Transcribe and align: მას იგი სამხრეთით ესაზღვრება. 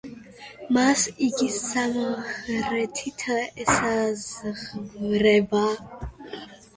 მას 0.75 1.01
იგი 1.25 1.49
სამხრეთით 1.57 3.25
ესაზღვრება. 3.65 5.61